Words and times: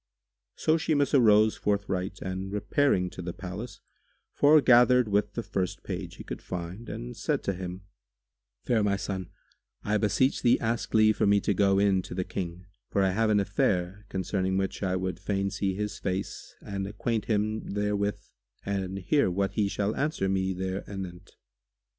"[FN#144] 0.57 0.61
So 0.63 0.77
Shimas 0.77 1.13
arose 1.13 1.55
forthright 1.57 2.19
and 2.23 2.51
repairing 2.51 3.11
to 3.11 3.21
the 3.21 3.33
palace, 3.35 3.81
foregathered 4.33 5.07
with 5.07 5.33
the 5.35 5.43
first 5.43 5.83
page 5.83 6.15
he 6.15 6.23
could 6.23 6.41
find 6.41 6.89
and 6.89 7.15
said 7.15 7.43
to 7.43 7.53
him, 7.53 7.83
"Fair 8.63 8.83
my 8.83 8.95
son, 8.95 9.29
I 9.83 9.99
beseech 9.99 10.41
thee 10.41 10.59
ask 10.59 10.95
leave 10.95 11.17
for 11.17 11.27
me 11.27 11.39
to 11.41 11.53
go 11.53 11.77
in 11.77 12.01
to 12.01 12.15
the 12.15 12.23
King, 12.23 12.65
for 12.89 13.03
I 13.03 13.11
have 13.11 13.29
an 13.29 13.39
affair, 13.39 14.07
concerning 14.09 14.57
which 14.57 14.81
I 14.81 14.95
would 14.95 15.19
fain 15.19 15.51
see 15.51 15.75
his 15.75 15.99
face 15.99 16.55
and 16.61 16.87
acquaint 16.87 17.25
him 17.25 17.69
therewith 17.75 18.23
and 18.65 18.97
hear 18.97 19.29
what 19.29 19.51
he 19.51 19.67
shall 19.67 19.95
answer 19.95 20.27
me 20.27 20.51
there 20.53 20.83
anent." 20.89 21.35